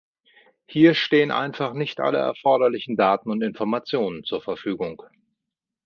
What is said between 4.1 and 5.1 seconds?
zur Verfügung.